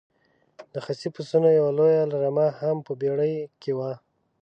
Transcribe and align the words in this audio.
د 0.73 0.75
خسي 0.85 1.07
پسونو 1.15 1.49
یوه 1.59 1.71
لویه 1.77 2.03
رمه 2.23 2.47
هم 2.59 2.77
په 2.87 2.91
بېړۍ 3.01 3.33
کې 3.61 3.71
وه. 3.77 3.91